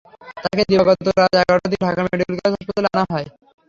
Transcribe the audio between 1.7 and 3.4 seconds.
দিকে Dhaka medical college হাসপাতালে আনা হয়।